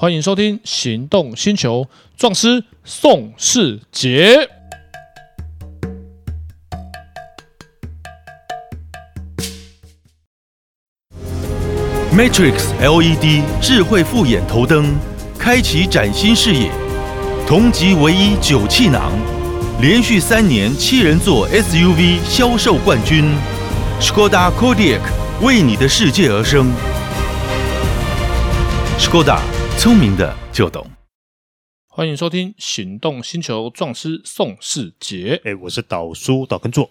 [0.00, 1.82] 欢迎收听《行动星球》，
[2.16, 4.48] 壮师宋世杰。
[12.16, 14.94] Matrix LED 智慧复眼头灯，
[15.36, 16.70] 开启崭新视野。
[17.44, 19.10] 同级唯一九气囊，
[19.80, 23.24] 连续三年七人座 SUV 销售冠军。
[24.00, 25.00] Skoda Kodiaq
[25.42, 26.70] 为你的世界而生。
[28.96, 29.40] Skoda
[29.78, 30.84] 聪明的就懂。
[31.86, 35.40] 欢迎收听《行动星球》，壮师宋世杰。
[35.44, 36.90] 哎，我是导叔导根座。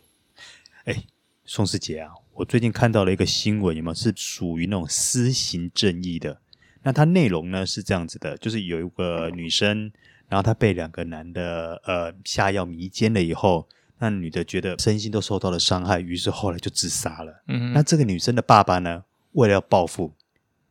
[0.86, 1.04] 哎，
[1.44, 2.14] 宋世杰啊。
[2.36, 6.40] 我最近看到了一个新闻，有没有是属于那种私刑正义的？
[6.84, 9.92] 那它内容呢是这样子的，就是有一个女生，
[10.30, 13.68] 然后她被两个男的呃下药迷奸了以后，
[14.00, 17.44] 那女的觉得身心都受到了伤害，于是后来就自杀了。
[17.50, 20.14] 嗯，那这个女生的爸爸呢，为了要报复，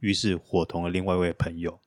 [0.01, 1.79] 于是伙同了另外一位朋友，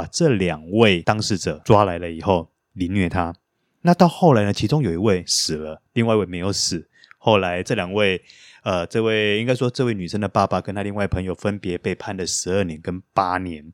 [0.00, 3.34] 把这两位当事者抓来了以后凌虐他。
[3.82, 6.88] 那到后来呢，其中有一位死了，另外一位没有死。
[7.18, 8.22] 后来这两位。
[8.64, 13.72] 呃，这位应该说，这位女生的爸爸跟他另外朋友分别被判了十二年跟八年。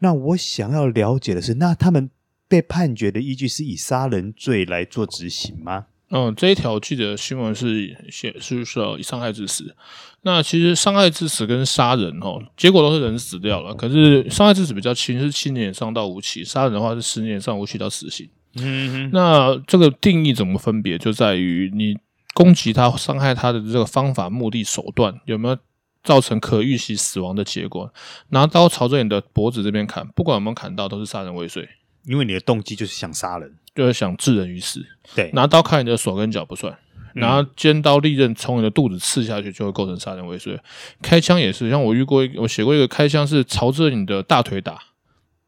[0.00, 2.10] 那我想要了解的是，那他们
[2.46, 5.86] 被判决的依据是以杀人罪来做执行吗？
[6.10, 9.74] 嗯，这一条记得新闻是写是说以伤害致死。
[10.22, 13.74] 那其实伤害致死跟杀人哦，结果都是人死掉了。
[13.74, 18.28] 可是伤害致死比较轻，是七年以上到无期；杀人的话是十年以上无期到死刑。
[18.56, 21.96] 嗯哼，那这个定义怎么分别，就在于你。
[22.32, 25.58] 攻击他、伤害他的这个方法、目的、手段有没有
[26.04, 27.92] 造成可预期死亡的结果？
[28.28, 31.68] 拿刀朝着你的脖子这边砍，不管有没有砍到，都是杀人未遂。
[32.06, 34.84] 因为你的动机就是想杀人，就是想置人于死。
[35.14, 36.76] 对，拿刀砍你的手跟脚不算，
[37.14, 40.60] 拿尖刀利刃从你的肚子刺下去就会构成杀人未遂。
[41.00, 44.78] 开枪也是，像我遇过我写过一个开枪是朝着你的大腿打。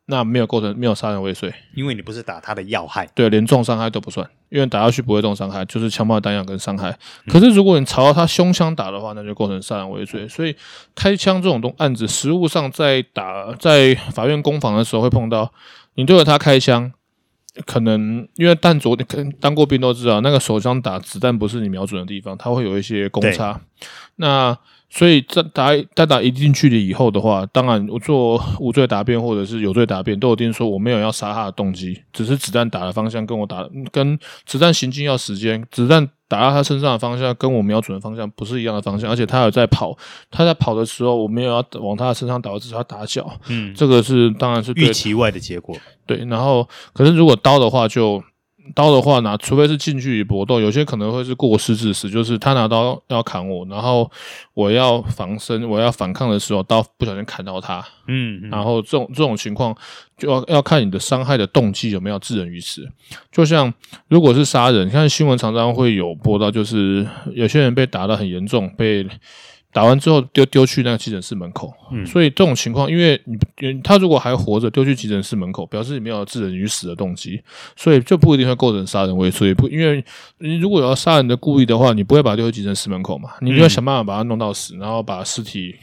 [0.06, 6.94] 那没有构成没有杀人未遂，因为你不是打他的要害，对，连重伤害都不算，因为打下去不会重伤害，就是枪炮弹药跟伤害。
[7.28, 10.26] 可是如果你朝到他胸腔打的话，那就构成杀人未遂。
[10.26, 10.54] 所以
[10.96, 15.52] 开枪这种东案子，实务上在打在法院攻防的时候会碰到，
[15.94, 16.92] 你对着他开枪，
[17.66, 23.60] 可能因为弹着，可能当过兵都知道，那个手枪打子弹不是你瞄准的地方，它会有一些公差。
[24.16, 24.56] 那
[24.94, 39.96] 所以在打在打一定距离以后的话，当然我做无罪答辩或者是有罪答辩，都有定说我没有要杀他的动机，只是子弹打的方向跟我打跟子弹行进要时间，子弹打到他身上的方向跟我瞄准的方向不是一样的方向，而且他有在跑，
[40.30, 45.74] 他在跑的时候我没有要往他的身上打，只是他打脚，嗯，这个是当然是预期外的结果，
[46.06, 48.22] 对，然后可是如果刀的话就。
[48.74, 54.10] 刀的话拿，除非是近距离搏斗，有些可能会是过失致死，就是他拿刀要砍我，然后
[54.54, 59.76] 我要防身，我要反抗的时候，刀不小心砍到他，嗯，嗯，然后这种这种情况
[60.16, 62.88] 就要要看你的伤害的动机有没有致人于死。
[63.30, 63.72] 就像
[64.08, 69.06] 如果是杀人，像新闻常常会有播到，就是有些人被打得很严重，被。
[69.72, 77.42] 打完之后丢丢去那个急诊室门口，嗯，所以这种情况，因为你他如果还活着丢去急诊室门口，表示你没有致人于死的动机，
[77.74, 79.54] 所以就不一定会构成杀人未遂。
[79.54, 80.04] 不，因为
[80.38, 85.74] 你如果有要杀人的故意的话，你不会把他丢去急诊室门口嘛，你就要想办法把他弄到死，然后把尸体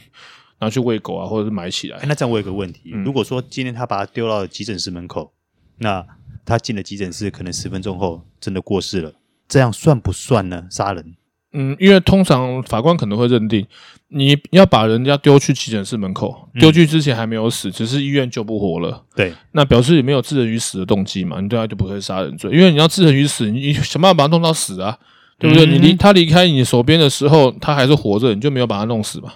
[0.60, 1.98] 拿去喂狗啊，或者是埋起来。
[2.06, 5.32] 那这样我有个问题，如果说今天他把他丢到急诊室门口，
[5.78, 6.06] 那
[6.44, 9.12] 他进了急诊室，可能十分钟后真的过世了，
[9.48, 10.68] 这样算不算呢？
[10.70, 11.16] 杀人？
[11.52, 13.66] 嗯，因为通常法官可能会认定，
[14.06, 19.02] 你要把人家丢去急诊室门口，丢去之前还没有死，只是医院救不活了。
[19.16, 21.40] 对，那表示你没有致人于死的动机嘛？
[21.40, 24.96] 你对他就不会杀人罪，因为你要致人于死，你想办法把他弄到死啊，
[25.40, 25.66] 对不对？
[25.66, 29.32] 嗯、你离他离开你手边的时候，他还是活着，你就没有把他弄死嘛？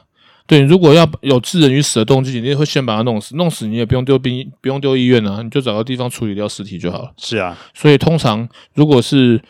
[0.46, 7.12] 对，如果要有致人于死的动机，你会先把他弄死，弄死你也不用丢兵，不用丢医院啊，你就找个地方处理掉尸体就好了。
[7.16, 9.42] 是啊，所以通常如果是。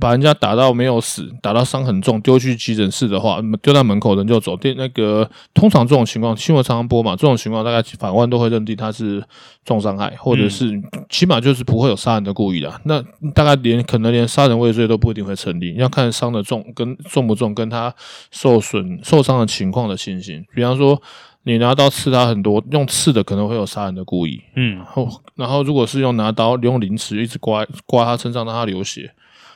[0.00, 4.56] 把人家打到没有死，打到伤很重，丢去急诊室的话，丢在门口人就走。
[4.56, 9.22] 对那个通常这种情况，新闻常常播嘛，这种情况大概法官都会认定他是
[9.66, 10.80] 重伤害，或者是
[11.10, 12.80] 起码就是不会有杀人的故意的。
[12.84, 13.02] 那
[13.34, 17.94] 大概连可能连杀人未遂都不一定会成立，要看伤的重跟重不重，跟他
[18.30, 20.42] 受损受伤的情况的情形。
[20.54, 21.02] 比方说
[21.42, 24.40] 你拿刀刺他很多，用刺的可能会有杀人的故意。
[24.56, 29.12] 嗯，然后然后如果是用拿刀用凌迟一直刮刮他身上让他流血。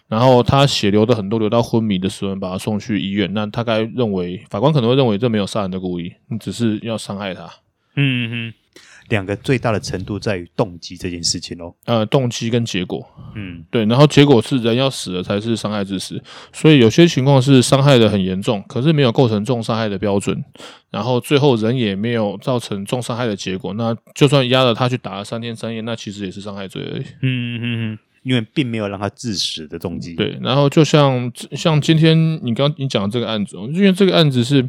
[0.09, 3.33] 然后他血流的很多，流到昏迷的时候，把他送去医院。
[3.35, 7.51] 那大概认为法官可能会认为这没有杀人的故意，你只是要伤害他。
[7.97, 11.75] 嗯哼，两个最大的程度在于动机这件事情哦。
[11.87, 13.05] 呃，动机跟结果，
[13.35, 20.45] 嗯，对，然后结果是人要死了才是伤害致死，所以有些情况是伤害的很严重，可是没有构成重伤害的标准，
[20.91, 27.05] 然后最后人也没有造成重伤害的结果，那就算压了他去打了三天三夜，那其实也是伤害罪而已。
[27.23, 30.15] 嗯嗯嗯，因为并没有让他致死的动机。
[30.15, 34.69] 对，然后就像像今天你刚你讲的这个案子，因为这个案子是。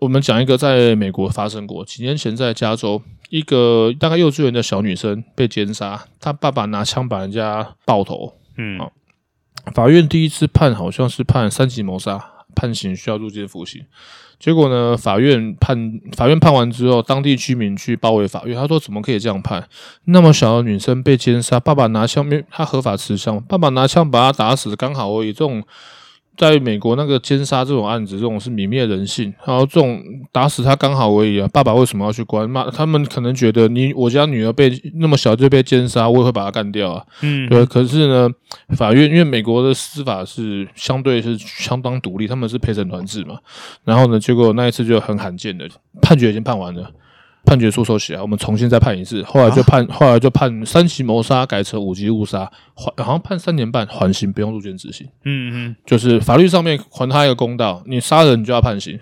[0.00, 3.00] 我们讲一个在美国发生过，几年前在加州，
[3.30, 8.34] 一个大概幼稚园的小女生被奸杀，她爸爸拿枪把人家爆头。
[8.58, 8.78] 嗯，
[9.72, 12.22] 法院第一次判好像是判三级谋杀，
[12.54, 13.84] 判刑需要入监服刑。
[14.38, 19.68] 结果呢，法院判法院判完之后，当地居民去包围法院，他说怎么可以这样判？
[20.04, 25.32] 那么小的女生被奸杀，爸爸拿枪他合法持枪，爸爸拿枪把她打死，刚好而已。
[25.32, 25.62] 这种。
[26.36, 29.32] 在美国，那个奸杀这种案子，这种是泯灭人性。
[29.46, 30.02] 然后这种
[30.32, 32.48] 打死他刚好而已啊，爸爸为什么要去关？
[32.48, 37.04] 妈，他们可能觉得你我家女儿被那么小就被奸杀，我也会把她干掉啊。
[37.22, 37.64] 嗯，对。
[37.66, 38.28] 可是呢，
[38.76, 43.38] 法院因为美国的司法是相对是相当独立，他们是陪审团制嘛。
[43.84, 45.68] 然后呢，结果那一次就很罕见的
[46.02, 46.90] 判决已经判完了。
[47.44, 49.22] 判决书收起来，我们重新再判一次。
[49.24, 55.06] 后来就判，啊、后来就判三级谋杀改成五级误杀，缓好像判三年半，缓刑不用入监执行。
[55.24, 58.98] 嗯嗯，就是法律上面还他一个公道，你杀人你就要判刑，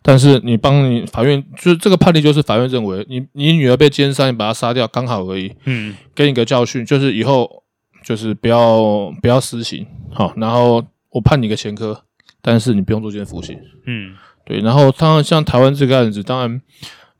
[0.00, 5.52] 但是你帮你法院就是这个判例，就是法院认为你你女儿被奸杀，你把她杀掉刚好而已。
[5.66, 7.62] 嗯，给你个教训，就是以后
[8.02, 9.86] 就是不要不要私刑。
[10.10, 12.02] 好，然后我判你个前科，
[12.40, 13.58] 但是你不用入监服刑。
[13.86, 14.14] 嗯，
[14.46, 14.60] 对。
[14.60, 16.62] 然后当然像台湾这个案子，当然。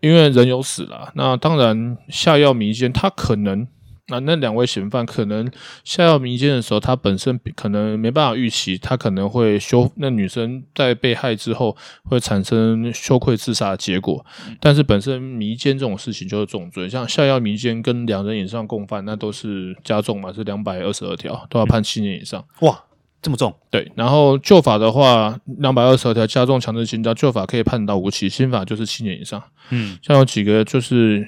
[0.02, 3.66] 因为人有死了，那当然下药迷奸，他可能
[4.08, 5.48] 那那两位嫌犯可能
[5.84, 14.26] 下药迷奸的时候，他本身可能没办法预期，他可能会羞那女生在被害之后会产生羞愧自杀的结果。
[14.60, 22.44] 但是本身迷奸这种事情就是重罪，像下药迷奸跟两人以上共犯，那都是加重嘛，是两百二十二条，都要判七年以上。
[22.62, 22.82] 哇！
[23.22, 23.54] 这么重？
[23.70, 29.40] 对，然后旧法的话，两百二十二条加重强制性交，旧法可以判到无期，新法就是七年以上。
[29.70, 31.24] 嗯，像有几个就是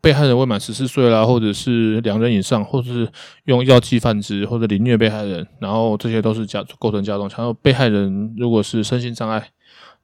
[0.00, 3.08] 被害人未满十四岁啦，或者是两人以上，或者是
[3.46, 7.28] 用药剂犯之，或者凌虐被害人，然后这些都是加构成加重。
[7.36, 9.44] 然后被害人如果是身心障碍，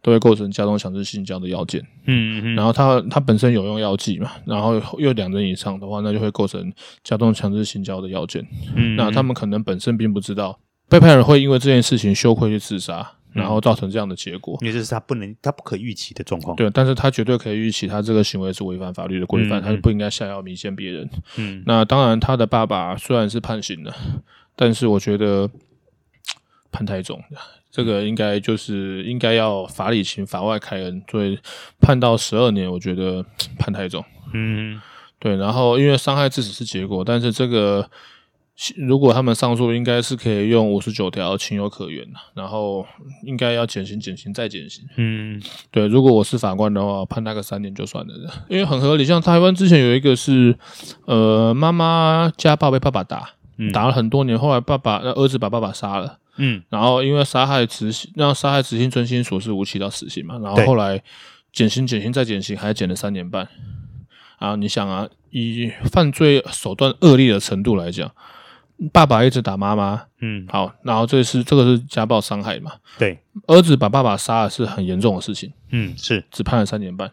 [0.03, 1.81] 都会构成加重强制性交的要件。
[2.06, 6.73] 嗯嗯，然后他他本身有用药剂嘛，然后又两人以上的话，那就会构成
[7.05, 8.44] 加重强制性交的要件。
[8.75, 10.59] 嗯，那他们可能本身并不知道。
[10.90, 16.56] 被害人会因为这件事情羞愧去自杀，然后造成这样的结果，因为这是他不能、他不可预期的状况。
[16.56, 21.08] 对，但是他绝对可以预期，他这个行为是违反法律的规范，嗯嗯，他是不应该下药迷奸别人。
[21.37, 23.94] 嗯， 那当然，他的爸爸虽然是判刑了，
[24.56, 25.48] 但是我觉得
[26.72, 27.22] 判太重，
[27.70, 31.38] 这个应该就是应该要法理情法外开恩，所以
[31.81, 33.25] 判到十二年，我觉得
[33.56, 34.04] 判太重。
[34.34, 34.81] 嗯，
[35.20, 37.88] 对，然后因为伤害致死是结果，但是这个。
[38.76, 42.86] 如果他们上诉，应该是可以用五十九条情有可原，然后
[43.22, 44.84] 应该要减刑、减刑再减刑。
[44.96, 45.40] 嗯，
[45.70, 45.86] 对。
[45.86, 48.14] 如果我是法官的话，判他个三年就算了，
[48.48, 49.04] 因为很合理。
[49.04, 50.54] 像台湾之前有一个是，
[51.06, 61.02] 呃，妈妈家暴被爸爸打，嗯、打了很多年，后来爸爸呃儿子把爸爸杀了，嗯，然后因为杀害执行让杀害执行遵心所是无期到死刑嘛，然后后来
[61.50, 63.48] 减刑、减刑再减刑，还减了三年半。
[64.36, 68.10] 啊，你想啊，以犯罪手段恶劣的程度来讲。
[68.93, 72.73] 爸爸一直打妈妈，嗯，好，然后这是这个是家暴伤害嘛？
[72.99, 77.11] 对，儿子把爸爸杀了是很严重的事情，嗯，是只判了三年半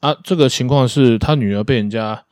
[0.00, 0.14] 啊。
[0.24, 2.24] 这个情况是他女儿被人家。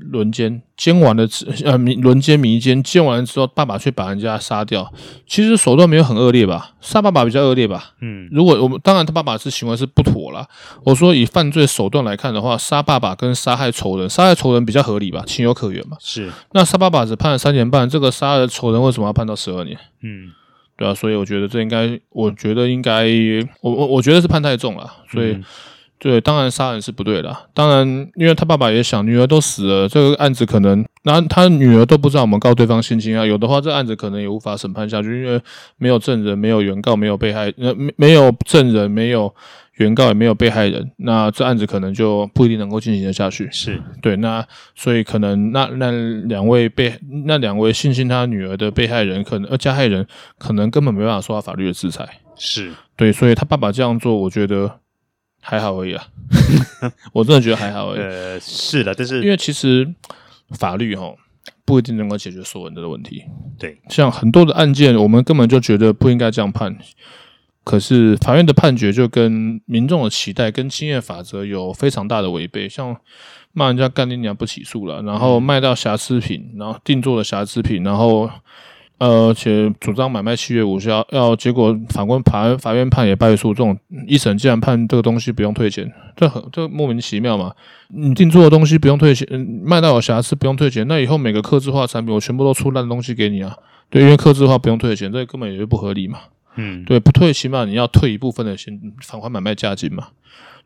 [0.00, 4.92] 轮奸奸完了之呃，轮奸迷奸奸完了之后，爸爸去把人家杀掉。
[5.26, 6.72] 其实手段没有很恶劣吧？
[6.80, 7.92] 杀爸爸比较恶劣吧？
[8.00, 10.46] 嗯，如果我们当然他爸爸是行为是不妥啦。
[10.84, 15.22] 我说以犯罪手段来看的话，杀爸爸跟杀害仇人，杀害仇人比较合理吧？
[15.26, 15.96] 情有可原嘛？
[16.00, 16.30] 是。
[16.52, 19.78] 那杀爸爸只判了三年半，这个杀了仇人为什么要判到十二年？
[20.02, 20.30] 嗯，
[20.76, 23.06] 对啊，所以我觉得这应该，我觉得应该，
[23.60, 25.38] 我我我觉得是判太重了，所以。
[26.02, 27.34] 嗯对，当然杀人是不对的。
[27.54, 33.24] 当然，因为他爸爸也想，女儿都死了，这个案子可能，那他女儿都不知道我们告对方性侵啊。
[33.24, 35.40] 有的话，这案子可能也无法审判下去，因为
[35.76, 39.32] 没有证人，没有原告，没有被害，呃，没没有证人，没有
[39.76, 43.48] 原告，也没有被害人，那这案子可能就不一定能够进行得下去。
[43.52, 44.44] 是对，那
[44.74, 45.92] 所以可能那那
[46.26, 46.92] 两位被
[47.26, 50.04] 那两位性侵他女儿的被害人，可能呃加害人，
[50.36, 52.08] 可能根本没办法受到法律的制裁。
[52.36, 54.81] 是对，所以他爸爸这样做，我觉得。
[55.44, 56.06] 还好而已啊，
[57.12, 58.00] 我真的觉得还好而已。
[58.00, 59.92] 呃，是的，但是因为其实
[60.50, 61.12] 法律哈
[61.64, 63.24] 不一定能够解决所有人的问题。
[63.58, 66.78] 对，像很多的案件，我们根本就觉得不应该这样判。
[67.64, 72.96] 可是法院的判决就跟民众的期待、跟经验法则有非常大的违背，像
[73.52, 78.28] 骂人家干你娘不起诉了，然后卖到瑕疵品，然后定做的瑕疵品，然后
[79.02, 87.52] 呃，而且主张买卖契约无效，要结果法官判法院判也败诉，这种一审竟然判这个东西不用退钱，这很这莫名其妙嘛？
[87.88, 89.26] 你定做的东西不用退钱，
[89.64, 93.56] 卖到有瑕疵不用退钱，那以后每个客制化产品我全部都出烂东西给你啊？
[93.90, 96.20] 对，因为客制化不用退钱，这根本也就不合理嘛。
[96.54, 100.10] 嗯，对，不退起码你要退一部分的钱返还买卖价金嘛。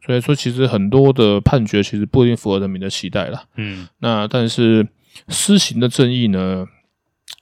[0.05, 3.45] 所以说，其实很多的判决其实不一定符合人民的期待啦。
[3.57, 4.87] 嗯，那但是
[5.28, 6.66] 施行的正义呢，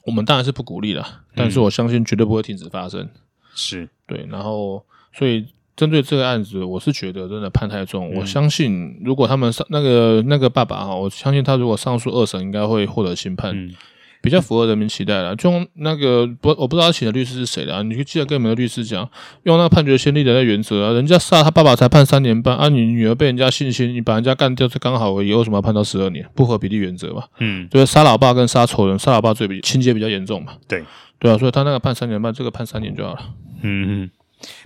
[0.07, 1.23] 我们当然是不鼓励了。
[1.35, 3.09] 但是我相信绝对不会停止发生。
[3.55, 5.47] 是对，然后所以
[5.77, 8.13] 针对这个案子，我是觉得真的判太重。
[8.13, 13.53] 嗯、我相信如果他们上那个那个爸爸哈，我相信他如果上诉二审，应该会获得新判。
[13.57, 13.75] 嗯
[14.25, 19.07] 比较符合人民期待了，就用那个不，我不知道他请的律师是谁的，你就记得跟你们的律师讲，
[19.43, 26.27] 用那个判决先例的那原则啊，人家杀他爸爸才判三年半，啊，你女儿被人家性侵，你把人家干掉，是刚好而已，为什么要判到十二年？
[26.35, 30.83] 不合比例原则嘛，嗯，就是杀老爸跟杀仇人，杀老爸罪比情节比较严重嘛，对，
[31.19, 33.21] 对啊，所以他那个判三年半，这个判三年就好了，
[33.63, 34.11] 嗯嗯。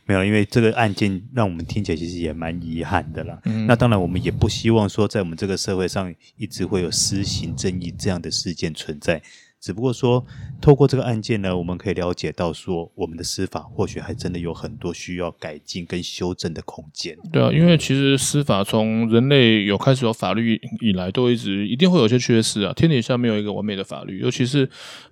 [0.06, 3.38] 没有，因为这个案件让我们听起来其实也蛮遗憾的啦。
[3.44, 9.22] 嗯、那当然，我们也不希望说在我们这个社会上一直会有私刑正义这样的事件存在。
[9.68, 10.25] 只不过说，
[10.62, 17.14] 透过这个案件呢，我们可以了解到说，我们的司法或许还真的有很多需要改进跟修正的空间。
[17.30, 22.72] 对啊，因为其实司法从人类有开始有法律以来，都一直一定会有些缺失啊。
[22.72, 24.66] 天底下没有一个完美的法律，尤其是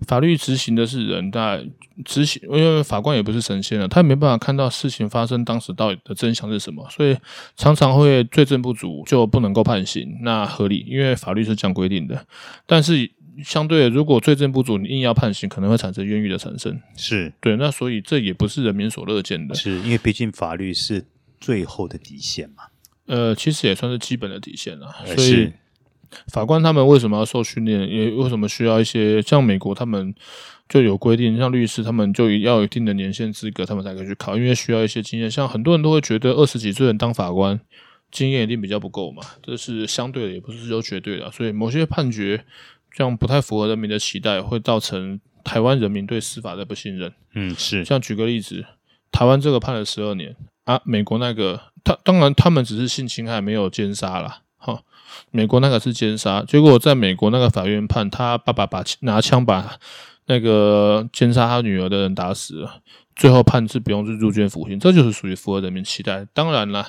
[0.07, 1.63] 法律执行的是人，但
[2.07, 7.15] 执行，因为法官也不是神仙啊，他也没办法看到事情发生当时到底的真相是什么，所以
[7.59, 12.27] 常常会罪证不足就不能够判刑，那合理，因为法律是这样规定的，
[12.65, 13.11] 但是。
[13.45, 16.81] 相对的，如果罪证不足，你硬要判刑，可能会产生冤狱的产生。
[16.97, 19.55] 是对，那所以这也不是人民所乐见的。
[19.55, 21.05] 是因为毕竟法律是
[21.39, 22.65] 最后的底线嘛。
[23.07, 24.89] 呃，其实也算是基本的底线了。
[25.15, 25.53] 所以
[26.29, 27.89] 法官他们为什么要受训练？
[27.89, 30.15] 也为什么需要一些像美国他们
[30.69, 35.31] 就有规定，像律师他们就要有一定的年限资格，他们才可以去考，因为需要一些经验。
[35.31, 37.61] 像很多人都会觉得二十几岁人当法官，
[38.11, 41.31] 经验一定比较不够嘛，这是相对的，也不是说绝对的。
[41.31, 42.45] 所以某些判决。
[42.97, 47.13] 这样不太符合人民的期待，会造成台湾人民对司法的不信任。
[47.35, 47.85] 嗯，是。
[47.85, 48.65] 像举个例子，
[49.13, 50.35] 台湾这个判了十二年
[50.65, 54.41] 啊，美国那个他当然他们只是性侵害，没有奸杀啦。
[54.57, 54.81] 哈。
[55.31, 59.79] 美国那个是奸杀，结果在美国那个法院判他爸爸把拿枪把
[60.25, 62.81] 那个奸杀他女儿的人打死了，
[63.15, 66.27] 最后判是不用入监服刑，这就是属于符合人民期待。
[66.33, 66.89] 当然啦。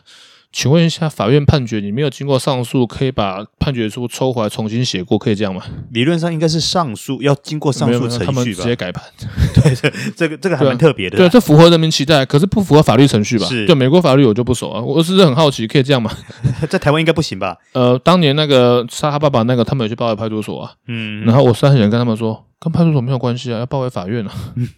[0.51, 5.61] 请问一下，法院判决你没有经过上诉，可以把判决书抽回来重新写过，可以这样吗？
[5.91, 8.25] 理论上应该是上诉，要经过上诉程序吧？
[8.25, 9.03] 他们直接改判。
[9.53, 11.27] 对对，这个这个还蛮特别的对。
[11.27, 13.45] 对，这符合人民期待，可是不符合法律程序吧？
[13.45, 13.65] 是。
[13.67, 16.11] 对美国法律我就不熟啊，我是很好奇，可以这样吗？
[16.67, 17.57] 在台湾应该不行吧？
[17.73, 20.71] 呃，当年那个杀他爸爸那个，他们有去报了派出所啊。
[20.87, 21.23] 嗯。
[21.25, 24.31] 然后我三很想跟他们说，跟派出所没有关系啊，要报回法院啊。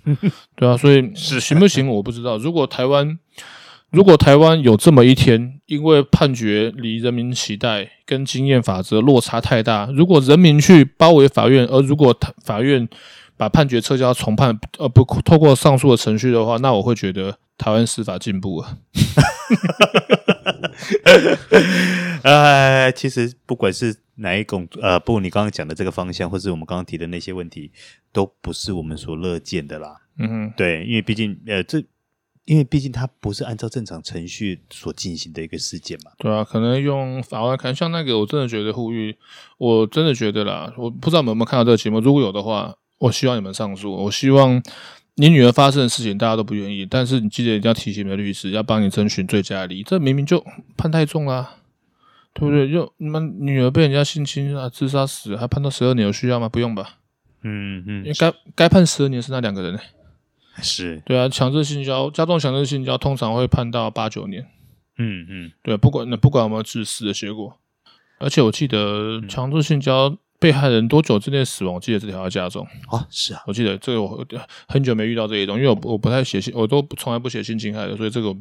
[0.57, 2.37] 对啊，所以是行不行我不知道。
[2.37, 3.17] 如果台湾。
[3.91, 12.87] 如果台湾有这么一天，因为判决离人民期待跟经验法则落差太大，如果人民去包围法院，而如果法院
[13.35, 18.77] 把判决撤销重判，呃，不透过上诉的程序的话，那我会觉得台湾司法进步了。
[22.21, 27.71] 呃，其实不管是哪一种，呃，不，你刚刚讲的这个方向，或是我们刚刚提的那些问题，
[28.13, 29.95] 都不是我们所乐见的啦。
[30.19, 31.83] 嗯哼，对，因为毕竟，呃，这。
[32.49, 36.09] 因为毕竟它不是按照正常程序所进行的一个事件嘛。
[36.17, 39.15] 对啊，可能用法外看，像那个，我真的觉得呼吁，
[39.59, 43.93] 我真的觉得啦，我不知道你们有没有看到这个节目，如果有的话，我希望你们上诉。
[43.93, 44.59] 我希望
[45.13, 49.83] 你女儿发生的事情大家都不愿意，但是你记得一定要提醒你的律师，要帮你争取最佳利益。
[49.83, 50.43] 这明明就
[50.75, 51.57] 判太重啦，
[52.33, 52.71] 对不对？
[52.71, 56.49] 就你们女儿被人家性侵啊，自杀死，还判到十二年，有需要吗？
[56.49, 56.95] 不用吧。
[57.43, 59.79] 嗯嗯，因为该该判十二年是那两个人呢。
[60.61, 64.45] 是对啊，强制性交、加重强制性交通常会判到八九年。
[64.97, 67.57] 嗯嗯，对，不管那不管有没有致死的结果，
[68.19, 72.67] 而且我记得强制性交被害人多久之内死亡，我记得这条要加重。
[72.89, 74.25] 啊，是啊，我记得这个我
[74.67, 78.35] 很久没遇到这一种，因为我我不太写信，我都从来不写性侵害的，所以这个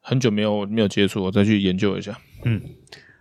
[0.00, 2.18] 很久没有没有接触，我再去研究一下。
[2.44, 2.60] 嗯，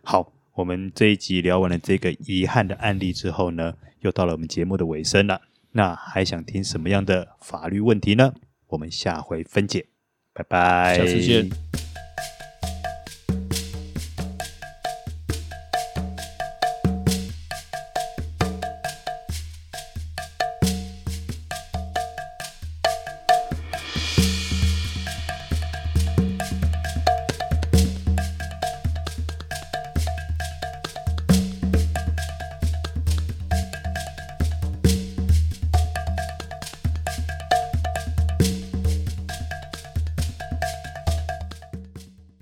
[0.04, 5.42] 好，我们这一集聊完了这个遗憾的案例之后呢，又到了我们节目的尾声了。
[5.74, 8.34] 那还想听什么样的法律问题呢？
[8.68, 9.88] 我们下回分解，
[10.34, 11.50] 拜拜，下次见。